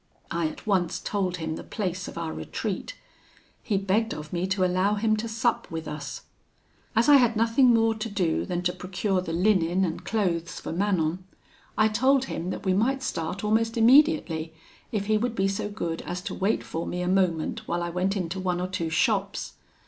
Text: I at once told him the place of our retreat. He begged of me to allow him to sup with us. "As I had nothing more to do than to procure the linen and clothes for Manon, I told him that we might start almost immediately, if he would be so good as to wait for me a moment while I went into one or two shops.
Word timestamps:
I 0.31 0.47
at 0.47 0.65
once 0.65 0.97
told 0.97 1.37
him 1.37 1.55
the 1.57 1.63
place 1.63 2.07
of 2.07 2.17
our 2.17 2.33
retreat. 2.33 2.97
He 3.61 3.77
begged 3.77 4.15
of 4.15 4.33
me 4.33 4.47
to 4.47 4.65
allow 4.65 4.95
him 4.95 5.15
to 5.17 5.27
sup 5.27 5.69
with 5.69 5.87
us. 5.87 6.21
"As 6.95 7.07
I 7.07 7.17
had 7.17 7.35
nothing 7.35 7.71
more 7.71 7.93
to 7.93 8.09
do 8.09 8.43
than 8.43 8.63
to 8.63 8.73
procure 8.73 9.21
the 9.21 9.31
linen 9.31 9.85
and 9.85 10.03
clothes 10.03 10.59
for 10.59 10.71
Manon, 10.73 11.23
I 11.77 11.87
told 11.87 12.25
him 12.25 12.49
that 12.49 12.65
we 12.65 12.73
might 12.73 13.03
start 13.03 13.43
almost 13.43 13.77
immediately, 13.77 14.55
if 14.91 15.05
he 15.05 15.19
would 15.19 15.35
be 15.35 15.47
so 15.47 15.69
good 15.69 16.01
as 16.01 16.23
to 16.23 16.33
wait 16.33 16.63
for 16.63 16.87
me 16.87 17.03
a 17.03 17.07
moment 17.07 17.67
while 17.67 17.83
I 17.83 17.91
went 17.91 18.17
into 18.17 18.39
one 18.39 18.59
or 18.59 18.69
two 18.69 18.89
shops. 18.89 19.53